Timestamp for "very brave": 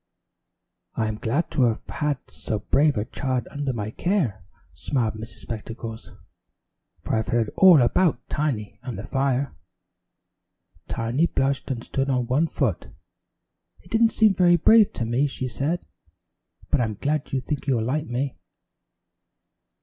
14.33-14.91